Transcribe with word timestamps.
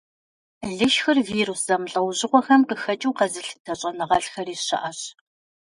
Лышхыр 0.77 1.17
вирус 1.27 1.61
зэмылӀэужьыгъуэхэм 1.67 2.61
къыхэкӀыу 2.67 3.15
къэзылъытэ 3.17 3.73
щӀэныгъэлӀхэри 3.79 4.55
щыӀэщ. 4.65 4.99